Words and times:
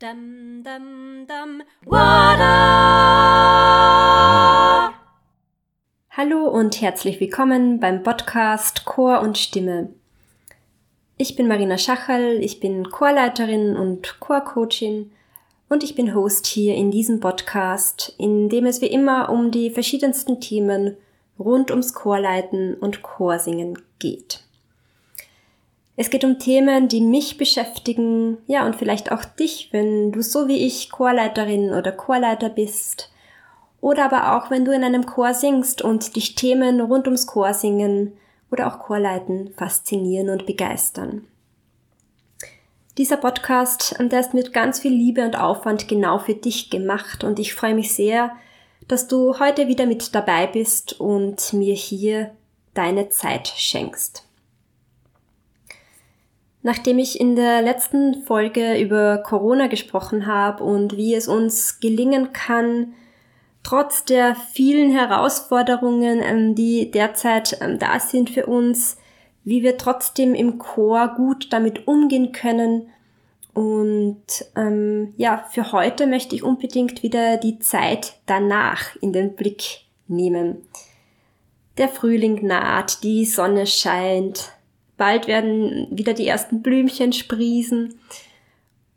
Dum, 0.00 0.62
dum, 0.64 1.26
dum, 1.26 1.62
Wada! 1.84 2.54
Hallo 6.08 6.48
und 6.48 6.80
herzlich 6.80 7.20
willkommen 7.20 7.80
beim 7.80 8.02
Podcast 8.02 8.86
Chor 8.86 9.20
und 9.20 9.36
Stimme. 9.36 9.90
Ich 11.18 11.36
bin 11.36 11.48
Marina 11.48 11.76
Schachal, 11.76 12.38
ich 12.40 12.60
bin 12.60 12.90
Chorleiterin 12.90 13.76
und 13.76 14.20
Chorcoachin 14.20 15.12
und 15.68 15.84
ich 15.84 15.94
bin 15.94 16.14
Host 16.14 16.46
hier 16.46 16.76
in 16.76 16.90
diesem 16.90 17.20
Podcast, 17.20 18.14
in 18.16 18.48
dem 18.48 18.64
es 18.64 18.80
wie 18.80 18.86
immer 18.86 19.28
um 19.28 19.50
die 19.50 19.68
verschiedensten 19.68 20.40
Themen 20.40 20.96
rund 21.38 21.70
ums 21.70 21.92
Chorleiten 21.92 22.72
und 22.72 23.02
Chorsingen 23.02 23.78
geht. 23.98 24.44
Es 26.00 26.08
geht 26.08 26.24
um 26.24 26.38
Themen, 26.38 26.88
die 26.88 27.02
mich 27.02 27.36
beschäftigen, 27.36 28.38
ja, 28.46 28.64
und 28.64 28.74
vielleicht 28.74 29.12
auch 29.12 29.22
dich, 29.22 29.68
wenn 29.70 30.12
du 30.12 30.22
so 30.22 30.48
wie 30.48 30.66
ich 30.66 30.90
Chorleiterin 30.90 31.74
oder 31.74 31.92
Chorleiter 31.92 32.48
bist. 32.48 33.10
Oder 33.82 34.06
aber 34.06 34.34
auch, 34.34 34.50
wenn 34.50 34.64
du 34.64 34.72
in 34.72 34.82
einem 34.82 35.04
Chor 35.04 35.34
singst 35.34 35.82
und 35.82 36.16
dich 36.16 36.36
Themen 36.36 36.80
rund 36.80 37.06
ums 37.06 37.26
Chorsingen 37.26 38.14
oder 38.50 38.68
auch 38.68 38.78
Chorleiten 38.78 39.52
faszinieren 39.58 40.30
und 40.30 40.46
begeistern. 40.46 41.26
Dieser 42.96 43.18
Podcast, 43.18 43.94
der 44.00 44.20
ist 44.20 44.32
mit 44.32 44.54
ganz 44.54 44.80
viel 44.80 44.94
Liebe 44.94 45.22
und 45.22 45.38
Aufwand 45.38 45.86
genau 45.86 46.18
für 46.18 46.34
dich 46.34 46.70
gemacht 46.70 47.24
und 47.24 47.38
ich 47.38 47.52
freue 47.52 47.74
mich 47.74 47.94
sehr, 47.94 48.32
dass 48.88 49.06
du 49.06 49.38
heute 49.38 49.68
wieder 49.68 49.84
mit 49.84 50.14
dabei 50.14 50.46
bist 50.46 50.98
und 50.98 51.52
mir 51.52 51.74
hier 51.74 52.30
deine 52.72 53.10
Zeit 53.10 53.48
schenkst. 53.48 54.29
Nachdem 56.62 56.98
ich 56.98 57.18
in 57.18 57.36
der 57.36 57.62
letzten 57.62 58.22
Folge 58.22 58.78
über 58.78 59.18
Corona 59.18 59.66
gesprochen 59.66 60.26
habe 60.26 60.62
und 60.62 60.96
wie 60.96 61.14
es 61.14 61.26
uns 61.26 61.80
gelingen 61.80 62.32
kann, 62.32 62.92
trotz 63.62 64.04
der 64.04 64.34
vielen 64.34 64.90
Herausforderungen, 64.90 66.20
ähm, 66.22 66.54
die 66.54 66.90
derzeit 66.90 67.58
ähm, 67.60 67.78
da 67.78 67.98
sind 67.98 68.30
für 68.30 68.46
uns, 68.46 68.98
wie 69.44 69.62
wir 69.62 69.78
trotzdem 69.78 70.34
im 70.34 70.58
Chor 70.58 71.14
gut 71.16 71.52
damit 71.52 71.86
umgehen 71.86 72.32
können. 72.32 72.90
Und 73.54 74.22
ähm, 74.54 75.14
ja, 75.16 75.44
für 75.50 75.72
heute 75.72 76.06
möchte 76.06 76.34
ich 76.34 76.42
unbedingt 76.42 77.02
wieder 77.02 77.38
die 77.38 77.58
Zeit 77.58 78.14
danach 78.26 78.96
in 79.00 79.12
den 79.12 79.34
Blick 79.34 79.86
nehmen. 80.08 80.58
Der 81.78 81.88
Frühling 81.88 82.46
naht, 82.46 83.02
die 83.02 83.24
Sonne 83.24 83.66
scheint, 83.66 84.52
Bald 85.00 85.28
werden 85.28 85.88
wieder 85.90 86.12
die 86.12 86.26
ersten 86.26 86.60
Blümchen 86.60 87.14
sprießen. 87.14 87.98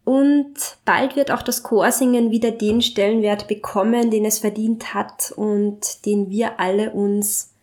Und 0.04 0.54
bald 0.84 1.16
wird 1.16 1.32
auch 1.32 1.42
das 1.42 1.64
Chorsingen 1.64 2.30
wieder 2.30 2.52
den 2.52 2.82
Stellenwert 2.82 3.48
bekommen, 3.48 4.12
den 4.12 4.26
es 4.26 4.40
verdient 4.40 4.94
hat 4.94 5.32
und 5.34 6.06
den 6.06 6.30
wir 6.30 6.60
alle 6.60 6.92
uns 6.92 7.54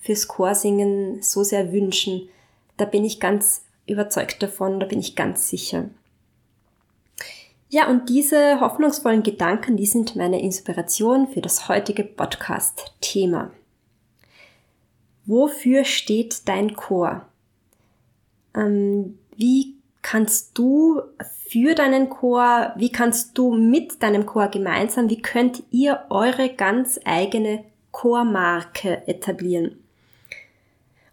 fürs 0.00 0.26
Chorsingen 0.26 1.22
so 1.22 1.44
sehr 1.44 1.72
wünschen. 1.72 2.28
Da 2.78 2.84
bin 2.84 3.04
ich 3.04 3.20
ganz 3.20 3.62
überzeugt 3.86 4.42
davon, 4.42 4.80
da 4.80 4.86
bin 4.86 4.98
ich 4.98 5.14
ganz 5.14 5.48
sicher. 5.48 5.88
Ja, 7.68 7.88
und 7.88 8.08
diese 8.08 8.58
hoffnungsvollen 8.60 9.22
Gedanken, 9.22 9.76
die 9.76 9.86
sind 9.86 10.16
meine 10.16 10.42
Inspiration 10.42 11.28
für 11.28 11.42
das 11.42 11.68
heutige 11.68 12.02
Podcast-Thema. 12.02 13.52
Wofür 15.26 15.84
steht 15.84 16.48
dein 16.48 16.74
Chor? 16.74 17.28
Ähm, 18.56 19.18
wie 19.36 19.76
kannst 20.02 20.56
du 20.58 21.02
für 21.48 21.74
deinen 21.74 22.08
Chor, 22.10 22.72
wie 22.76 22.90
kannst 22.90 23.36
du 23.38 23.54
mit 23.54 24.02
deinem 24.02 24.26
Chor 24.26 24.48
gemeinsam, 24.48 25.08
wie 25.10 25.22
könnt 25.22 25.62
ihr 25.70 26.04
eure 26.10 26.48
ganz 26.48 27.00
eigene 27.04 27.64
Chormarke 27.90 29.06
etablieren? 29.06 29.78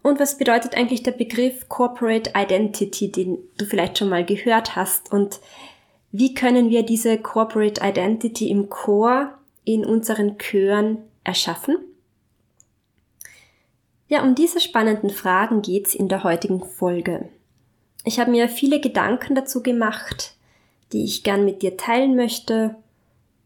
Und 0.02 0.18
was 0.18 0.36
bedeutet 0.36 0.76
eigentlich 0.76 1.04
der 1.04 1.12
Begriff 1.12 1.68
Corporate 1.68 2.32
Identity, 2.36 3.12
den 3.12 3.38
du 3.56 3.64
vielleicht 3.64 3.98
schon 3.98 4.08
mal 4.08 4.24
gehört 4.24 4.74
hast? 4.74 5.12
Und 5.12 5.40
wie 6.10 6.34
können 6.34 6.70
wir 6.70 6.82
diese 6.82 7.18
Corporate 7.18 7.80
Identity 7.82 8.50
im 8.50 8.68
Chor 8.68 9.32
in 9.64 9.84
unseren 9.84 10.38
Chören 10.38 10.98
erschaffen? 11.22 11.76
Ja, 14.12 14.22
um 14.22 14.34
diese 14.34 14.60
spannenden 14.60 15.08
Fragen 15.08 15.62
geht's 15.62 15.94
in 15.94 16.06
der 16.06 16.22
heutigen 16.22 16.62
Folge. 16.62 17.30
Ich 18.04 18.20
habe 18.20 18.30
mir 18.30 18.50
viele 18.50 18.78
Gedanken 18.78 19.34
dazu 19.34 19.62
gemacht, 19.62 20.36
die 20.92 21.02
ich 21.04 21.22
gern 21.22 21.46
mit 21.46 21.62
dir 21.62 21.78
teilen 21.78 22.14
möchte. 22.14 22.76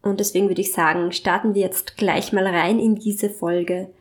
Und 0.01 0.19
deswegen 0.19 0.49
würde 0.49 0.59
ich 0.59 0.73
sagen, 0.73 1.13
starten 1.13 1.53
wir 1.53 1.61
jetzt 1.61 1.95
gleich 1.95 2.33
mal 2.33 2.45
rein 2.45 2.79
in 2.79 2.95
diese 2.95 3.29
Folge. 3.29 3.93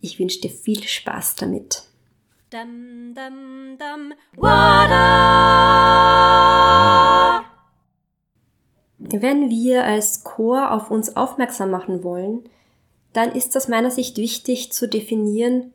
Ich 0.00 0.18
wünsche 0.18 0.40
dir 0.40 0.50
viel 0.50 0.82
Spaß 0.82 1.36
damit. 1.36 1.84
Dum, 2.50 3.14
dum, 3.14 3.78
dum, 3.78 4.12
Wenn 8.98 9.50
wir 9.50 9.84
als 9.84 10.24
Chor 10.24 10.72
auf 10.72 10.90
uns 10.90 11.14
aufmerksam 11.14 11.70
machen 11.70 12.02
wollen, 12.02 12.42
dann 13.12 13.30
ist 13.30 13.56
aus 13.56 13.68
meiner 13.68 13.92
Sicht 13.92 14.16
wichtig 14.16 14.72
zu 14.72 14.88
definieren, 14.88 15.72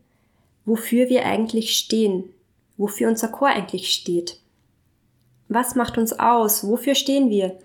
wofür 0.66 1.09
wir 1.09 1.25
eigentlich 1.25 1.78
stehen, 1.78 2.34
wofür 2.78 3.09
unser 3.09 3.29
Chor 3.29 3.50
eigentlich 3.50 3.94
steht. 3.94 4.40
Was 5.47 5.75
macht 5.75 5.97
uns 5.97 6.13
aus? 6.13 6.68
Wofür 6.68 6.96
stehen 6.96 7.29
wir? 7.29 7.59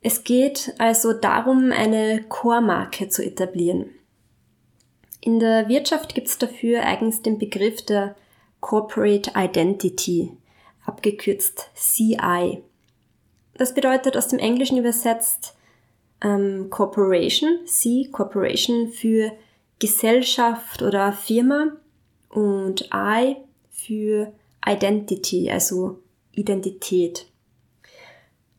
Es 0.00 0.24
geht 0.24 0.74
also 0.78 1.12
darum, 1.12 1.72
eine 1.72 2.24
Chormarke 2.28 3.08
zu 3.08 3.24
etablieren. 3.24 3.90
In 5.20 5.40
der 5.40 5.68
Wirtschaft 5.68 6.14
gibt 6.14 6.28
es 6.28 6.38
dafür 6.38 6.84
eigens 6.84 7.22
den 7.22 7.38
Begriff 7.38 7.82
der 7.82 8.14
Corporate 8.60 9.32
Identity, 9.34 10.30
abgekürzt 10.84 11.70
CI. 11.74 12.62
Das 13.54 13.74
bedeutet 13.74 14.16
aus 14.16 14.28
dem 14.28 14.38
Englischen 14.38 14.78
übersetzt 14.78 15.56
ähm, 16.22 16.68
Corporation, 16.70 17.66
C, 17.66 18.08
Corporation 18.12 18.88
für 18.88 19.32
Gesellschaft 19.78 20.82
oder 20.82 21.12
Firma 21.12 21.72
und 22.36 22.90
I 22.92 23.36
für 23.70 24.30
Identity, 24.64 25.50
also 25.50 26.00
Identität. 26.32 27.26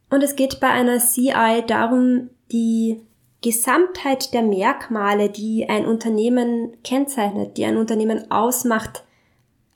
Und 0.09 0.23
es 0.23 0.35
geht 0.35 0.59
bei 0.59 0.69
einer 0.69 0.97
CI 0.97 1.63
darum, 1.67 2.31
die 2.51 3.01
Gesamtheit 3.41 4.33
der 4.33 4.41
Merkmale, 4.41 5.29
die 5.29 5.69
ein 5.69 5.85
Unternehmen 5.85 6.75
kennzeichnet, 6.83 7.57
die 7.57 7.65
ein 7.65 7.77
Unternehmen 7.77 8.31
ausmacht, 8.31 9.03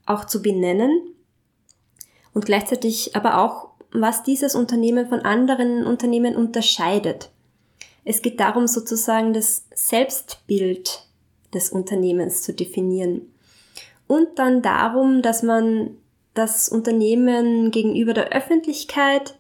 auch 0.08 0.26
zu 0.26 0.42
benennen 0.42 1.14
und 2.34 2.46
gleichzeitig 2.46 3.16
aber 3.16 3.38
auch, 3.38 3.70
was 3.92 4.24
dieses 4.24 4.56
Unternehmen 4.56 5.10
von 5.10 5.20
anderen 5.20 5.86
Unternehmen 5.86 6.36
unterscheidet. 6.36 7.30
Es 8.04 8.24
geht 8.24 8.40
darum, 8.40 8.66
sozusagen 8.66 9.34
das 9.34 9.68
Selbstbild 9.76 11.06
des 11.54 11.70
Unternehmens 11.70 12.42
zu 12.42 12.54
definieren 12.54 13.28
und 14.12 14.40
dann 14.40 14.62
darum, 14.62 15.22
dass 15.22 15.42
man 15.42 15.96
das 16.34 16.68
Unternehmen 16.68 17.72
gegenüber 17.72 18.14
der 18.14 18.28
Öffentlichkeit 18.34 19.40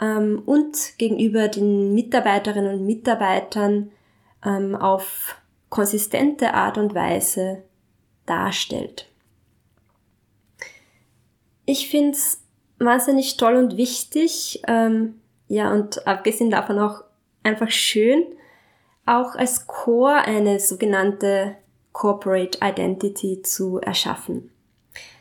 ähm, 0.00 0.42
und 0.44 0.98
gegenüber 0.98 1.46
den 1.46 1.94
Mitarbeiterinnen 1.94 2.80
und 2.80 2.84
Mitarbeitern 2.86 3.92
ähm, 4.44 4.74
auf 4.74 5.36
konsistente 5.68 6.52
Art 6.52 6.78
und 6.78 6.96
Weise 6.96 7.62
darstellt. 8.26 9.08
Ich 11.64 11.88
finde 11.88 12.10
es 12.10 12.42
wahnsinnig 12.80 13.36
toll 13.36 13.54
und 13.54 13.76
wichtig, 13.76 14.62
ähm, 14.66 15.20
ja, 15.46 15.72
und 15.72 16.08
abgesehen 16.08 16.50
davon 16.50 16.80
auch 16.80 17.04
einfach 17.44 17.70
schön, 17.70 18.24
auch 19.06 19.36
als 19.36 19.68
Chor 19.68 20.12
eine 20.12 20.58
sogenannte 20.58 21.54
Corporate 21.92 22.58
Identity 22.62 23.42
zu 23.42 23.78
erschaffen. 23.78 24.50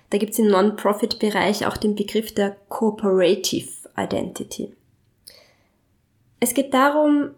Da 0.10 0.18
gibt 0.18 0.34
es 0.34 0.40
im 0.40 0.48
Non-Profit-Bereich 0.48 1.66
auch 1.66 1.78
den 1.78 1.96
Begriff 1.96 2.34
der 2.34 2.56
Cooperative 2.70 3.70
Identity. 3.98 4.74
Es 6.40 6.54
geht 6.54 6.74
darum, 6.74 7.32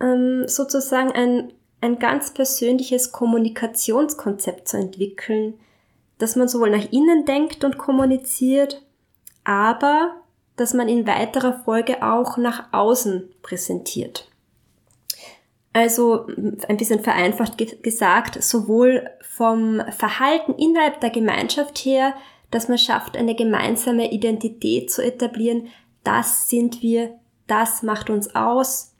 ähm, 0.00 0.46
sozusagen 0.46 1.10
ein, 1.12 1.52
ein 1.80 1.98
ganz 1.98 2.32
persönliches 2.32 3.10
Kommunikationskonzept 3.10 4.68
zu 4.68 4.76
entwickeln, 4.76 5.54
dass 6.18 6.36
man 6.36 6.48
sowohl 6.48 6.70
nach 6.70 6.92
innen 6.92 7.24
denkt 7.24 7.64
und 7.64 7.78
kommuniziert, 7.78 8.82
aber 9.42 10.14
dass 10.56 10.72
man 10.72 10.88
in 10.88 11.06
weiterer 11.06 11.64
Folge 11.64 12.02
auch 12.02 12.36
nach 12.36 12.72
außen 12.72 13.30
präsentiert. 13.42 14.30
Also 15.74 16.26
ein 16.68 16.76
bisschen 16.76 17.00
vereinfacht 17.00 17.58
gesagt, 17.82 18.42
sowohl 18.42 19.10
vom 19.20 19.82
Verhalten 19.90 20.54
innerhalb 20.54 21.00
der 21.00 21.10
Gemeinschaft 21.10 21.78
her, 21.78 22.14
dass 22.50 22.68
man 22.68 22.78
schafft, 22.78 23.16
eine 23.16 23.34
gemeinsame 23.34 24.10
Identität 24.12 24.90
zu 24.90 25.02
etablieren, 25.02 25.68
das 26.04 26.48
sind 26.48 26.80
wir 26.80 27.18
das 27.46 27.82
macht 27.82 28.10
uns 28.10 28.34
aus, 28.34 28.94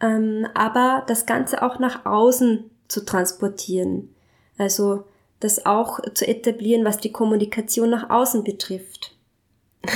ähm, 0.00 0.46
aber 0.54 1.04
das 1.06 1.26
Ganze 1.26 1.62
auch 1.62 1.78
nach 1.78 2.06
außen 2.06 2.70
zu 2.88 3.04
transportieren. 3.04 4.14
Also 4.56 5.04
das 5.40 5.66
auch 5.66 6.00
zu 6.14 6.26
etablieren, 6.26 6.84
was 6.84 6.98
die 6.98 7.12
Kommunikation 7.12 7.90
nach 7.90 8.08
außen 8.10 8.44
betrifft. 8.44 9.16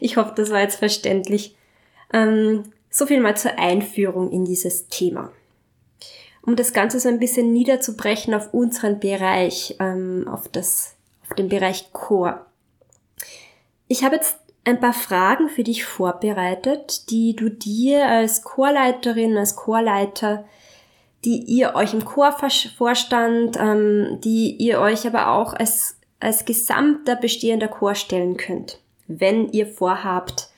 ich 0.00 0.16
hoffe, 0.16 0.32
das 0.36 0.50
war 0.50 0.60
jetzt 0.60 0.76
verständlich. 0.76 1.56
Ähm, 2.12 2.64
so 2.90 3.06
viel 3.06 3.20
mal 3.20 3.36
zur 3.36 3.58
Einführung 3.58 4.30
in 4.30 4.44
dieses 4.44 4.88
Thema. 4.88 5.32
Um 6.42 6.56
das 6.56 6.72
Ganze 6.72 6.98
so 6.98 7.08
ein 7.08 7.20
bisschen 7.20 7.52
niederzubrechen 7.52 8.34
auf 8.34 8.52
unseren 8.52 8.98
Bereich, 8.98 9.76
ähm, 9.78 10.26
auf, 10.28 10.48
das, 10.48 10.96
auf 11.22 11.34
den 11.36 11.48
Bereich 11.48 11.92
Chor. 11.92 12.44
Ich 13.86 14.04
habe 14.04 14.16
jetzt 14.16 14.36
ein 14.64 14.80
paar 14.80 14.92
Fragen 14.92 15.48
für 15.48 15.64
dich 15.64 15.84
vorbereitet, 15.84 17.10
die 17.10 17.34
du 17.34 17.48
dir 17.48 18.06
als 18.06 18.42
Chorleiterin, 18.42 19.36
als 19.36 19.56
Chorleiter, 19.56 20.44
die 21.24 21.42
ihr 21.44 21.74
euch 21.74 21.94
im 21.94 22.04
Chorvorstand, 22.04 23.56
ähm, 23.58 24.18
die 24.22 24.56
ihr 24.56 24.80
euch 24.80 25.06
aber 25.06 25.28
auch 25.32 25.54
als, 25.54 25.96
als 26.20 26.44
gesamter 26.44 27.16
bestehender 27.16 27.68
Chor 27.68 27.94
stellen 27.94 28.36
könnt, 28.36 28.80
wenn 29.06 29.48
ihr 29.50 29.66
vorhabt, 29.66 30.48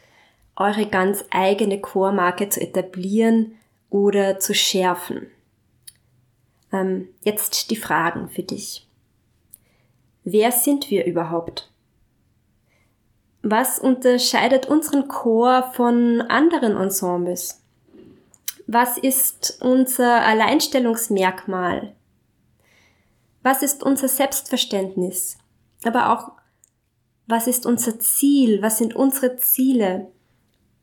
eure 0.57 0.87
ganz 0.87 1.25
eigene 1.31 1.81
Chormarke 1.81 2.49
zu 2.49 2.61
etablieren 2.61 3.57
oder 3.91 4.39
zu 4.39 4.55
schärfen. 4.55 5.27
Ähm, 6.75 7.09
jetzt 7.23 7.71
die 7.71 7.77
Fragen 7.77 8.29
für 8.29 8.43
dich. 8.43 8.89
Wer 10.25 10.51
sind 10.51 10.91
wir 10.91 11.07
überhaupt? 11.07 11.71
Was 13.43 13.79
unterscheidet 13.79 14.67
unseren 14.67 15.07
Chor 15.07 15.71
von 15.75 16.23
anderen 16.23 16.77
Ensembles? 16.77 17.63
Was 18.67 18.99
ist 18.99 19.59
unser 19.61 20.23
Alleinstellungsmerkmal? 20.23 21.95
Was 23.43 23.63
ist 23.63 23.85
unser 23.85 24.09
Selbstverständnis? 24.09 25.39
Aber 25.85 26.11
auch, 26.11 26.33
was 27.29 27.47
ist 27.47 27.67
unser 27.67 28.01
Ziel? 28.01 28.63
Was 28.63 28.79
sind 28.79 28.97
unsere 28.97 29.37
Ziele? 29.37 30.11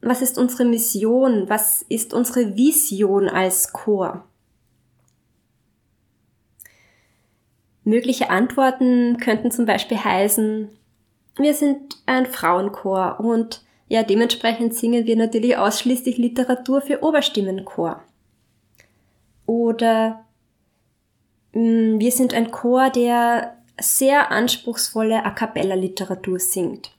Was 0.02 0.22
ist 0.22 0.38
unsere 0.38 0.64
Mission? 0.64 1.50
Was 1.50 1.82
ist 1.82 2.14
unsere 2.14 2.56
Vision 2.56 3.28
als 3.28 3.74
Chor? 3.74 4.26
Mögliche 7.84 8.30
Antworten 8.30 9.18
könnten 9.18 9.52
zum 9.52 9.66
Beispiel 9.66 9.98
heißen, 9.98 10.70
wir 11.38 11.54
sind 11.54 11.98
ein 12.06 12.26
Frauenchor 12.26 13.20
und 13.20 13.64
ja, 13.88 14.04
dementsprechend 14.04 14.74
singen 14.74 15.06
wir 15.06 15.16
natürlich 15.16 15.58
ausschließlich 15.58 16.18
Literatur 16.18 16.82
für 16.82 17.04
Oberstimmenchor. 17.04 18.02
Oder 19.46 20.24
mm, 21.54 22.00
wir 22.00 22.12
sind 22.12 22.34
ein 22.34 22.52
Chor, 22.52 22.90
der 22.90 23.58
sehr 23.80 24.32
anspruchsvolle 24.32 25.26
A 25.26 25.32
cappella 25.32 25.76
Literatur 25.76 26.40
singt. 26.40 26.92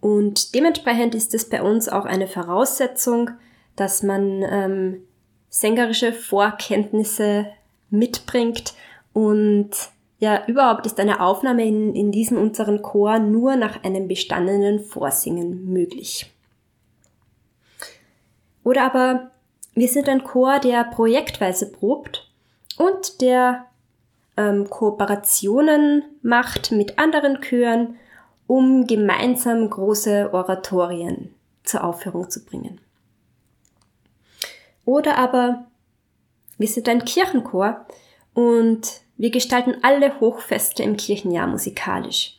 Und 0.00 0.54
dementsprechend 0.54 1.14
ist 1.14 1.34
es 1.34 1.48
bei 1.48 1.62
uns 1.62 1.88
auch 1.88 2.04
eine 2.04 2.26
Voraussetzung, 2.26 3.30
dass 3.76 4.02
man 4.02 4.42
ähm, 4.42 5.02
sängerische 5.48 6.12
Vorkenntnisse 6.12 7.46
mitbringt 7.90 8.74
und 9.12 9.70
ja, 10.18 10.46
überhaupt 10.46 10.86
ist 10.86 10.98
eine 10.98 11.20
Aufnahme 11.20 11.66
in, 11.66 11.94
in 11.94 12.10
diesen 12.10 12.38
unseren 12.38 12.82
Chor 12.82 13.18
nur 13.18 13.56
nach 13.56 13.84
einem 13.84 14.08
bestandenen 14.08 14.80
Vorsingen 14.80 15.66
möglich. 15.72 16.32
Oder 18.64 18.84
aber 18.84 19.30
wir 19.74 19.88
sind 19.88 20.08
ein 20.08 20.24
Chor, 20.24 20.58
der 20.58 20.84
projektweise 20.84 21.70
probt 21.70 22.30
und 22.78 23.20
der 23.20 23.66
ähm, 24.38 24.68
Kooperationen 24.70 26.02
macht 26.22 26.72
mit 26.72 26.98
anderen 26.98 27.42
Chören, 27.42 27.96
um 28.46 28.86
gemeinsam 28.86 29.68
große 29.68 30.30
Oratorien 30.32 31.34
zur 31.62 31.84
Aufführung 31.84 32.30
zu 32.30 32.44
bringen. 32.44 32.80
Oder 34.86 35.18
aber 35.18 35.66
wir 36.56 36.68
sind 36.68 36.88
ein 36.88 37.04
Kirchenchor 37.04 37.86
und 38.36 39.00
wir 39.16 39.30
gestalten 39.30 39.76
alle 39.80 40.20
Hochfeste 40.20 40.82
im 40.82 40.98
Kirchenjahr 40.98 41.46
musikalisch. 41.46 42.34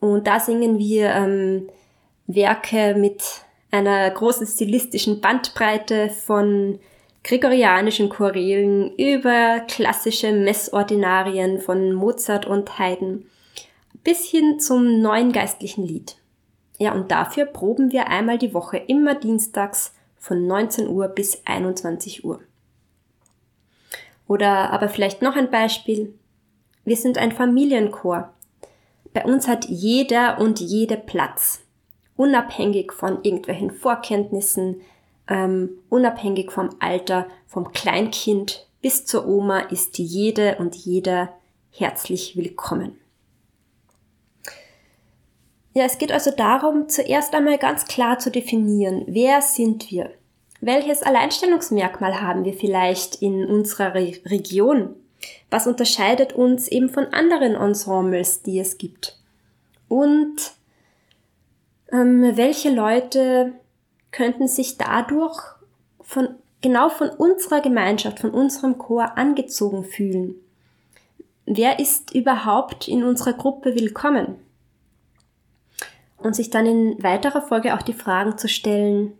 Und 0.00 0.26
da 0.26 0.40
singen 0.40 0.78
wir 0.78 1.10
ähm, 1.10 1.68
Werke 2.26 2.94
mit 2.96 3.22
einer 3.70 4.10
großen 4.10 4.46
stilistischen 4.46 5.20
Bandbreite 5.20 6.08
von 6.08 6.78
gregorianischen 7.22 8.08
Chorälen 8.08 8.94
über 8.96 9.60
klassische 9.68 10.32
Messordinarien 10.32 11.60
von 11.60 11.92
Mozart 11.92 12.46
und 12.46 12.78
Haydn 12.78 13.26
bis 14.04 14.24
hin 14.24 14.58
zum 14.58 15.02
neuen 15.02 15.32
geistlichen 15.32 15.84
Lied. 15.86 16.16
Ja, 16.78 16.94
und 16.94 17.10
dafür 17.10 17.44
proben 17.44 17.92
wir 17.92 18.08
einmal 18.08 18.38
die 18.38 18.54
Woche 18.54 18.78
immer 18.78 19.14
dienstags 19.14 19.92
von 20.16 20.46
19 20.46 20.88
Uhr 20.88 21.08
bis 21.08 21.42
21 21.44 22.24
Uhr. 22.24 22.40
Oder 24.28 24.70
aber 24.70 24.88
vielleicht 24.88 25.22
noch 25.22 25.36
ein 25.36 25.50
Beispiel. 25.50 26.14
Wir 26.84 26.96
sind 26.96 27.18
ein 27.18 27.32
Familienchor. 27.32 28.32
Bei 29.12 29.24
uns 29.24 29.48
hat 29.48 29.66
jeder 29.66 30.38
und 30.38 30.60
jede 30.60 30.96
Platz. 30.96 31.60
Unabhängig 32.16 32.92
von 32.92 33.22
irgendwelchen 33.22 33.70
Vorkenntnissen, 33.70 34.80
ähm, 35.28 35.70
unabhängig 35.88 36.50
vom 36.50 36.70
Alter, 36.80 37.26
vom 37.46 37.72
Kleinkind 37.72 38.66
bis 38.86 39.04
zur 39.04 39.26
Oma 39.26 39.60
ist 39.60 39.98
jede 39.98 40.56
und 40.58 40.76
jeder 40.76 41.34
herzlich 41.72 42.36
willkommen. 42.36 43.00
Ja, 45.74 45.84
es 45.84 45.98
geht 45.98 46.12
also 46.12 46.30
darum, 46.30 46.88
zuerst 46.88 47.34
einmal 47.34 47.58
ganz 47.58 47.86
klar 47.86 48.18
zu 48.18 48.30
definieren, 48.30 49.04
wer 49.08 49.42
sind 49.42 49.90
wir? 49.90 50.10
Welches 50.66 51.04
Alleinstellungsmerkmal 51.04 52.20
haben 52.20 52.44
wir 52.44 52.52
vielleicht 52.52 53.22
in 53.22 53.46
unserer 53.46 53.94
Re 53.94 54.14
Region? 54.24 54.96
Was 55.48 55.68
unterscheidet 55.68 56.32
uns 56.32 56.66
eben 56.66 56.88
von 56.88 57.06
anderen 57.12 57.54
Ensembles, 57.54 58.42
die 58.42 58.58
es 58.58 58.76
gibt? 58.76 59.16
Und 59.86 60.34
ähm, 61.92 62.32
welche 62.36 62.70
Leute 62.70 63.52
könnten 64.10 64.48
sich 64.48 64.76
dadurch 64.76 65.40
von, 66.00 66.30
genau 66.62 66.88
von 66.88 67.10
unserer 67.10 67.60
Gemeinschaft, 67.60 68.18
von 68.18 68.30
unserem 68.30 68.76
Chor 68.76 69.16
angezogen 69.16 69.84
fühlen? 69.84 70.34
Wer 71.44 71.78
ist 71.78 72.12
überhaupt 72.12 72.88
in 72.88 73.04
unserer 73.04 73.34
Gruppe 73.34 73.76
willkommen? 73.76 74.34
Und 76.16 76.34
sich 76.34 76.50
dann 76.50 76.66
in 76.66 77.00
weiterer 77.04 77.42
Folge 77.42 77.72
auch 77.76 77.82
die 77.82 77.92
Fragen 77.92 78.36
zu 78.36 78.48
stellen, 78.48 79.16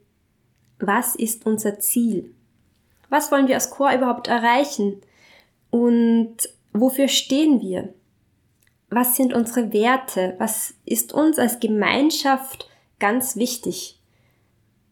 was 0.78 1.14
ist 1.14 1.46
unser 1.46 1.78
Ziel? 1.78 2.34
Was 3.08 3.30
wollen 3.30 3.48
wir 3.48 3.54
als 3.54 3.70
Chor 3.70 3.92
überhaupt 3.92 4.28
erreichen? 4.28 5.00
Und 5.70 6.36
wofür 6.72 7.08
stehen 7.08 7.60
wir? 7.60 7.94
Was 8.90 9.16
sind 9.16 9.32
unsere 9.34 9.72
Werte? 9.72 10.34
Was 10.38 10.74
ist 10.84 11.12
uns 11.12 11.38
als 11.38 11.60
Gemeinschaft 11.60 12.68
ganz 12.98 13.36
wichtig? 13.36 14.00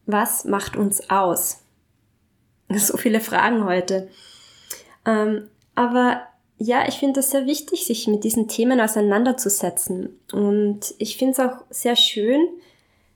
Was 0.07 0.45
macht 0.45 0.77
uns 0.77 1.11
aus? 1.11 1.61
So 2.77 2.97
viele 2.97 3.21
Fragen 3.21 3.65
heute. 3.67 4.09
Ähm, 5.05 5.49
aber 5.75 6.23
ja, 6.59 6.89
ich 6.89 6.95
finde 6.95 7.21
es 7.21 7.31
sehr 7.31 7.47
wichtig, 7.47 7.85
sich 7.85 8.09
mit 8.09 8.25
diesen 8.25 8.49
Themen 8.49 8.81
auseinanderzusetzen. 8.81 10.19
Und 10.33 10.95
ich 10.99 11.19
finde 11.19 11.33
es 11.33 11.41
auch 11.41 11.65
sehr 11.69 11.95
schön, 11.95 12.49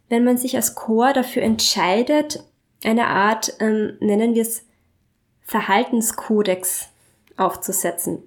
wenn 0.08 0.22
man 0.22 0.36
sich 0.36 0.54
als 0.54 0.74
Chor 0.74 1.12
dafür 1.12 1.42
entscheidet, 1.42 2.44
eine 2.84 3.06
Art, 3.06 3.54
ähm, 3.60 3.96
nennen 4.00 4.34
wir 4.34 4.42
es 4.42 4.64
Verhaltenskodex 5.42 6.88
aufzusetzen. 7.36 8.22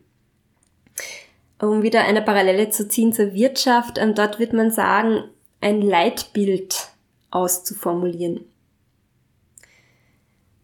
Um 1.59 1.83
wieder 1.83 2.01
eine 2.01 2.21
Parallele 2.21 2.69
zu 2.69 2.87
ziehen 2.87 3.13
zur 3.13 3.33
Wirtschaft, 3.33 3.97
ähm, 3.97 4.15
dort 4.15 4.39
wird 4.39 4.53
man 4.53 4.71
sagen, 4.71 5.23
ein 5.61 5.81
Leitbild 5.81 6.89
auszuformulieren. 7.29 8.45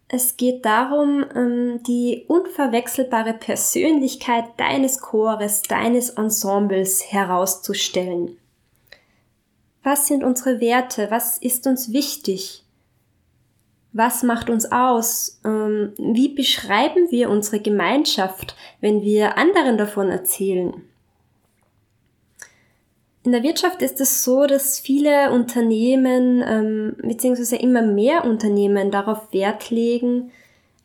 Es 0.09 0.37
geht 0.37 0.65
darum, 0.65 1.25
ähm, 1.35 1.83
die 1.83 2.25
unverwechselbare 2.27 3.33
Persönlichkeit 3.33 4.45
deines 4.57 5.01
Chores, 5.01 5.63
deines 5.63 6.11
Ensembles 6.11 7.11
herauszustellen. 7.11 8.37
Was 9.83 10.07
sind 10.07 10.23
unsere 10.23 10.61
Werte? 10.61 11.11
Was 11.11 11.37
ist 11.37 11.67
uns 11.67 11.91
wichtig? 11.91 12.63
Was 13.97 14.21
macht 14.21 14.51
uns 14.51 14.71
aus? 14.71 15.39
Ähm, 15.43 15.91
wie 15.97 16.29
beschreiben 16.29 17.09
wir 17.09 17.31
unsere 17.31 17.59
Gemeinschaft, 17.59 18.55
wenn 18.79 19.01
wir 19.01 19.39
anderen 19.39 19.79
davon 19.79 20.11
erzählen? 20.11 20.83
In 23.23 23.31
der 23.31 23.41
Wirtschaft 23.41 23.81
ist 23.81 23.99
es 23.99 24.23
so, 24.23 24.45
dass 24.45 24.79
viele 24.79 25.31
Unternehmen 25.31 26.43
ähm, 26.47 26.95
beziehungsweise 27.01 27.55
immer 27.55 27.81
mehr 27.81 28.23
Unternehmen 28.23 28.91
darauf 28.91 29.33
Wert 29.33 29.71
legen, 29.71 30.31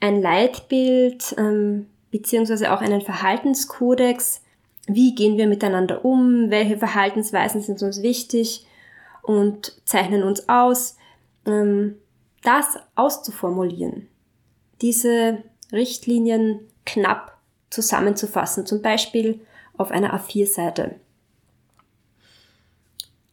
ein 0.01 0.23
Leitbild 0.23 1.35
ähm, 1.37 1.89
beziehungsweise 2.11 2.73
auch 2.73 2.81
einen 2.81 3.03
Verhaltenskodex. 3.03 4.41
Wie 4.87 5.15
gehen 5.15 5.37
wir 5.37 5.49
miteinander 5.49 6.03
um? 6.03 6.49
Welche 6.49 6.79
Verhaltensweisen 6.79 7.61
sind 7.61 7.83
uns 7.83 8.03
wichtig 8.03 8.67
und 9.21 9.83
zeichnen 9.85 10.23
uns 10.23 10.49
aus? 10.49 10.97
Das 12.43 12.67
auszuformulieren, 12.95 14.09
diese 14.81 15.43
Richtlinien 15.73 16.61
knapp 16.85 17.39
zusammenzufassen, 17.71 18.67
zum 18.67 18.83
Beispiel 18.83 19.41
auf 19.77 19.91
einer 19.91 20.15
A4-Seite. 20.15 20.97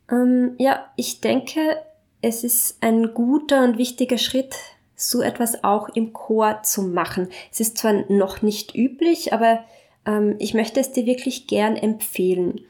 Ähm, 0.10 0.56
ja, 0.58 0.92
ich 0.96 1.22
denke, 1.22 1.82
es 2.22 2.44
ist 2.44 2.78
ein 2.82 3.13
guter 3.13 3.63
und 3.63 3.78
wichtiger 3.78 4.18
Schritt, 4.18 4.56
so 4.96 5.22
etwas 5.22 5.63
auch 5.63 5.89
im 5.89 6.13
Chor 6.13 6.62
zu 6.63 6.82
machen. 6.82 7.30
Es 7.51 7.60
ist 7.60 7.78
zwar 7.78 7.94
noch 8.12 8.42
nicht 8.42 8.75
üblich, 8.75 9.34
aber 9.34 9.63
ähm, 10.06 10.36
ich 10.39 10.54
möchte 10.54 10.80
es 10.80 10.92
dir 10.92 11.06
wirklich 11.06 11.48
gern 11.48 11.75
empfehlen. 11.75 12.62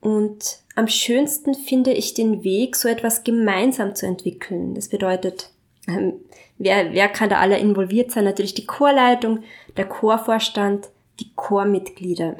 Und 0.00 0.58
am 0.74 0.88
schönsten 0.88 1.54
finde 1.54 1.92
ich 1.92 2.12
den 2.12 2.44
Weg, 2.44 2.76
so 2.76 2.88
etwas 2.88 3.24
gemeinsam 3.24 3.94
zu 3.94 4.06
entwickeln. 4.06 4.74
Das 4.74 4.88
bedeutet, 4.88 5.50
ähm, 5.86 6.14
wer, 6.58 6.92
wer 6.92 7.08
kann 7.08 7.28
da 7.28 7.38
alle 7.38 7.58
involviert 7.58 8.10
sein? 8.10 8.24
Natürlich 8.24 8.54
die 8.54 8.66
Chorleitung, 8.66 9.42
der 9.76 9.88
Chorvorstand, 9.88 10.88
die 11.20 11.30
Chormitglieder. 11.34 12.36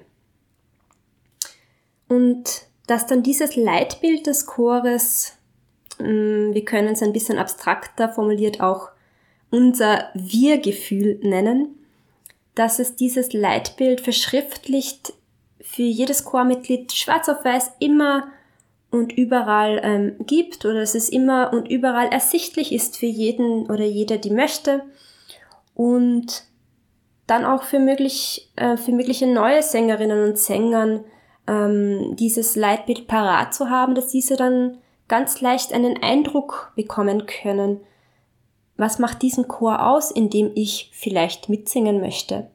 Und 2.09 2.67
dass 2.87 3.07
dann 3.07 3.23
dieses 3.23 3.57
Leitbild 3.57 4.27
des 4.27 4.47
Chores, 4.47 5.37
mm, 5.99 6.53
wir 6.53 6.65
können 6.65 6.93
es 6.93 7.03
ein 7.03 7.13
bisschen 7.13 7.39
abstrakter 7.39 8.09
formuliert 8.09 8.61
auch 8.61 8.91
unser 9.51 10.11
Wir-Gefühl 10.15 11.19
nennen, 11.23 11.79
dass 12.55 12.79
es 12.79 12.97
dieses 12.97 13.33
Leitbild 13.33 14.01
verschriftlicht 14.01 15.15
für 15.61 15.83
jedes 15.83 16.25
Chormitglied 16.25 16.93
schwarz 16.93 17.29
auf 17.29 17.45
weiß 17.45 17.73
immer 17.79 18.29
und 18.95 19.13
überall 19.13 19.81
ähm, 19.83 20.17
gibt 20.25 20.65
oder 20.65 20.81
dass 20.81 20.95
es 20.95 21.09
immer 21.09 21.53
und 21.53 21.69
überall 21.69 22.09
ersichtlich 22.09 22.73
ist 22.73 22.97
für 22.97 23.07
jeden 23.07 23.69
oder 23.71 23.85
jeder, 23.85 24.19
die 24.19 24.31
möchte 24.31 24.83
und 25.75 26.45
dann 27.27 27.45
auch 27.45 27.65
für, 27.65 27.81
möglich, 27.81 28.53
äh, 28.57 28.77
für 28.77 28.93
mögliche 28.93 29.27
neue 29.27 29.63
Sängerinnen 29.63 30.29
und 30.29 30.39
Sängern 30.39 31.05
ähm, 31.49 32.15
dieses 32.17 32.55
Leitbild 32.55 33.07
parat 33.09 33.53
zu 33.53 33.69
haben, 33.69 33.95
dass 33.95 34.09
diese 34.09 34.37
dann 34.37 34.79
ganz 35.09 35.41
leicht 35.41 35.73
einen 35.73 36.03
Eindruck 36.03 36.73
bekommen 36.77 37.27
können, 37.27 37.81
was 38.77 38.99
macht 38.99 39.23
diesen 39.23 39.49
Chor 39.49 39.87
aus, 39.87 40.11
in 40.11 40.31
dem 40.31 40.53
ich 40.55 40.91
vielleicht 40.93 41.49
mitsingen 41.49 42.01
möchte? 42.01 42.51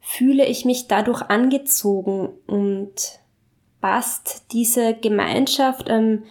Fühle 0.00 0.46
ich 0.46 0.64
mich 0.64 0.88
dadurch 0.88 1.22
angezogen 1.22 2.30
und 2.46 3.19
passt 3.80 4.52
diese 4.52 4.94
Gemeinschaft 4.94 5.86
ähm, 5.88 6.24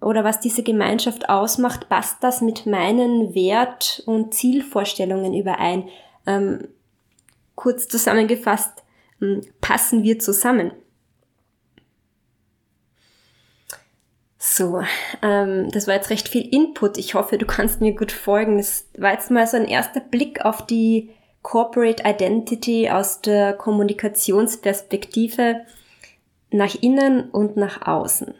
oder 0.00 0.22
was 0.22 0.40
diese 0.40 0.62
Gemeinschaft 0.62 1.28
ausmacht, 1.28 1.88
passt 1.88 2.22
das 2.22 2.42
mit 2.42 2.66
meinen 2.66 3.34
Wert- 3.34 4.02
und 4.06 4.34
Zielvorstellungen 4.34 5.32
überein? 5.32 5.88
Ähm, 6.26 6.68
kurz 7.54 7.88
zusammengefasst, 7.88 8.82
hm, 9.20 9.42
passen 9.60 10.02
wir 10.02 10.18
zusammen. 10.18 10.72
So, 14.38 14.82
ähm, 15.22 15.70
das 15.70 15.86
war 15.86 15.94
jetzt 15.94 16.10
recht 16.10 16.28
viel 16.28 16.46
Input. 16.54 16.98
Ich 16.98 17.14
hoffe, 17.14 17.38
du 17.38 17.46
kannst 17.46 17.80
mir 17.80 17.94
gut 17.94 18.12
folgen. 18.12 18.58
Das 18.58 18.86
war 18.98 19.12
jetzt 19.12 19.30
mal 19.30 19.46
so 19.46 19.56
ein 19.56 19.64
erster 19.64 20.00
Blick 20.00 20.44
auf 20.44 20.66
die 20.66 21.08
Corporate 21.40 22.02
Identity 22.06 22.90
aus 22.90 23.22
der 23.22 23.54
Kommunikationsperspektive 23.54 25.64
nach 26.54 26.74
innen 26.80 27.30
und 27.30 27.56
nach 27.56 27.86
außen. 27.86 28.34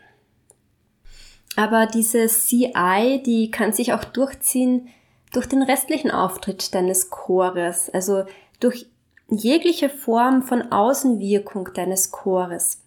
Aber 1.56 1.87
diese 1.87 2.26
CI, 2.26 3.23
die 3.25 3.50
kann 3.50 3.73
sich 3.73 3.92
auch 3.92 4.04
durchziehen 4.04 4.88
durch 5.33 5.47
den 5.47 5.62
restlichen 5.62 6.11
Auftritt 6.11 6.75
deines 6.75 7.11
Chores, 7.11 7.90
also 7.90 8.25
durch 8.61 8.87
jegliche 9.28 9.88
Form 9.88 10.42
von 10.42 10.71
Außenwirkung 10.71 11.71
deines 11.75 12.11
Chores. 12.11 12.83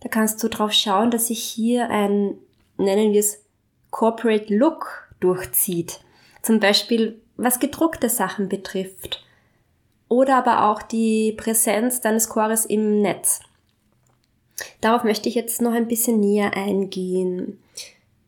Da 0.00 0.08
kannst 0.08 0.42
du 0.42 0.48
drauf 0.48 0.72
schauen, 0.72 1.10
dass 1.10 1.28
sich 1.28 1.42
hier 1.42 1.90
ein, 1.90 2.38
nennen 2.76 3.12
wir 3.12 3.20
es, 3.20 3.44
Corporate 3.90 4.54
Look 4.54 5.08
durchzieht. 5.20 6.00
Zum 6.42 6.60
Beispiel, 6.60 7.20
was 7.36 7.58
gedruckte 7.58 8.10
Sachen 8.10 8.48
betrifft. 8.48 9.24
Oder 10.08 10.36
aber 10.36 10.70
auch 10.70 10.82
die 10.82 11.32
Präsenz 11.32 12.00
deines 12.00 12.28
Chores 12.28 12.64
im 12.64 13.00
Netz. 13.00 13.40
Darauf 14.80 15.04
möchte 15.04 15.28
ich 15.28 15.34
jetzt 15.34 15.62
noch 15.62 15.72
ein 15.72 15.88
bisschen 15.88 16.20
näher 16.20 16.56
eingehen. 16.56 17.58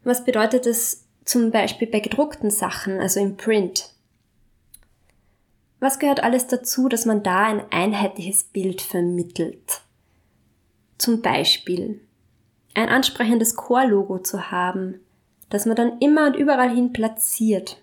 Was 0.04 0.25
bedeutet 0.25 0.66
es 0.66 1.06
zum 1.25 1.50
Beispiel 1.50 1.88
bei 1.88 2.00
gedruckten 2.00 2.50
Sachen, 2.50 3.00
also 3.00 3.20
im 3.20 3.37
Print? 3.37 3.90
Was 5.80 5.99
gehört 5.99 6.22
alles 6.22 6.46
dazu, 6.46 6.88
dass 6.88 7.06
man 7.06 7.22
da 7.22 7.46
ein 7.46 7.62
einheitliches 7.70 8.44
Bild 8.44 8.82
vermittelt? 8.82 9.80
Zum 10.99 11.22
Beispiel 11.22 12.00
ein 12.75 12.88
ansprechendes 12.88 13.56
Chorlogo 13.56 14.18
zu 14.18 14.50
haben, 14.50 15.00
das 15.49 15.66
man 15.66 15.76
dann 15.76 15.99
immer 15.99 16.26
und 16.26 16.37
überall 16.37 16.70
hin 16.70 16.92
platziert. 16.92 17.82